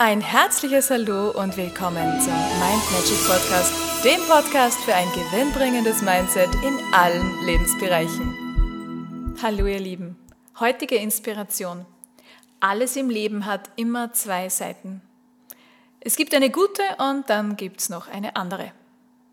[0.00, 3.72] Ein herzliches Hallo und willkommen zum Mind Magic Podcast,
[4.04, 9.34] dem Podcast für ein gewinnbringendes Mindset in allen Lebensbereichen.
[9.42, 10.16] Hallo ihr Lieben,
[10.60, 11.84] heutige Inspiration.
[12.60, 15.02] Alles im Leben hat immer zwei Seiten.
[15.98, 18.70] Es gibt eine gute und dann gibt es noch eine andere.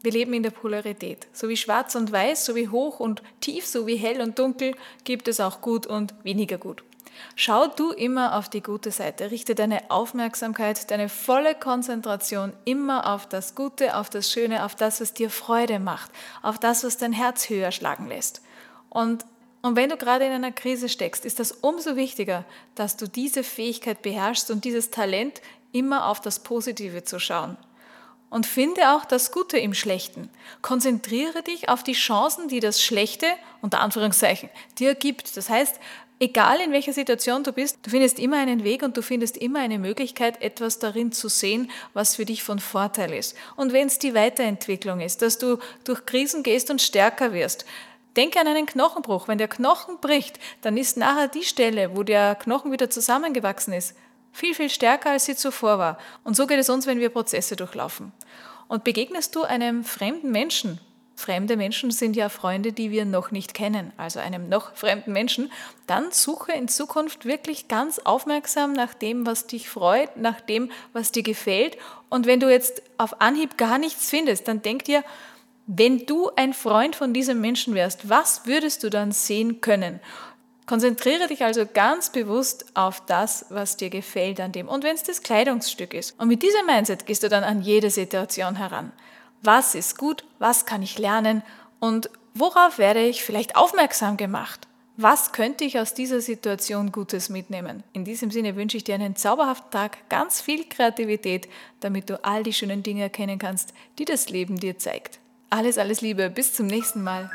[0.01, 1.27] Wir leben in der Polarität.
[1.31, 4.73] So wie schwarz und weiß, so wie hoch und tief, so wie hell und dunkel
[5.03, 6.83] gibt es auch gut und weniger gut.
[7.35, 13.27] Schau du immer auf die gute Seite, richte deine Aufmerksamkeit, deine volle Konzentration immer auf
[13.27, 17.13] das Gute, auf das Schöne, auf das, was dir Freude macht, auf das, was dein
[17.13, 18.41] Herz höher schlagen lässt.
[18.89, 19.25] Und,
[19.61, 23.43] und wenn du gerade in einer Krise steckst, ist das umso wichtiger, dass du diese
[23.43, 25.41] Fähigkeit beherrschst und dieses Talent,
[25.75, 27.57] immer auf das Positive zu schauen.
[28.29, 30.29] Und finde auch das Gute im Schlechten.
[30.61, 33.27] Konzentriere dich auf die Chancen, die das Schlechte,
[33.61, 35.37] unter Anführungszeichen, dir gibt.
[35.37, 35.79] Das heißt,
[36.19, 39.59] Egal in welcher Situation du bist, du findest immer einen Weg und du findest immer
[39.59, 43.35] eine Möglichkeit, etwas darin zu sehen, was für dich von Vorteil ist.
[43.57, 47.65] Und wenn es die Weiterentwicklung ist, dass du durch Krisen gehst und stärker wirst,
[48.15, 49.27] Denke an einen Knochenbruch.
[49.27, 53.95] Wenn der Knochen bricht, dann ist nachher die Stelle, wo der Knochen wieder zusammengewachsen ist,
[54.31, 55.97] viel, viel stärker, als sie zuvor war.
[56.23, 58.11] Und so geht es uns, wenn wir Prozesse durchlaufen.
[58.67, 60.79] Und begegnest du einem fremden Menschen,
[61.17, 65.49] Fremde Menschen sind ja Freunde, die wir noch nicht kennen, also einem noch fremden Menschen,
[65.87, 71.13] dann suche in Zukunft wirklich ganz aufmerksam nach dem, was dich freut, nach dem, was
[71.13, 71.77] dir gefällt.
[72.09, 75.03] Und wenn du jetzt auf Anhieb gar nichts findest, dann denk dir,
[75.67, 80.01] wenn du ein Freund von diesem Menschen wärst, was würdest du dann sehen können?
[80.65, 84.67] Konzentriere dich also ganz bewusst auf das, was dir gefällt an dem.
[84.67, 86.19] Und wenn es das Kleidungsstück ist.
[86.19, 88.91] Und mit diesem Mindset gehst du dann an jede Situation heran
[89.45, 91.43] was ist gut, was kann ich lernen
[91.79, 94.67] und worauf werde ich vielleicht aufmerksam gemacht.
[94.97, 97.83] Was könnte ich aus dieser Situation Gutes mitnehmen?
[97.91, 101.49] In diesem Sinne wünsche ich dir einen zauberhaften Tag, ganz viel Kreativität,
[101.81, 105.19] damit du all die schönen Dinge erkennen kannst, die das Leben dir zeigt.
[105.49, 107.29] Alles, alles Liebe, bis zum nächsten Mal.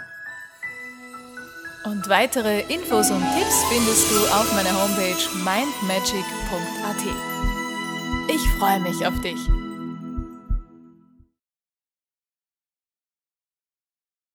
[1.85, 7.05] Und weitere Infos und Tipps findest du auf meiner Homepage mindmagic.at.
[8.29, 9.60] Ich freue mich auf dich.